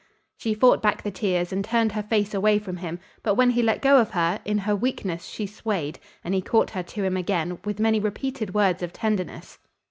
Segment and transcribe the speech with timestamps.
[0.35, 3.61] She fought back the tears and turned her face away from him, but when he
[3.61, 7.15] let go of her, in her weakness she swayed, and he caught her to him
[7.15, 9.59] again, with many repeated words of tenderness.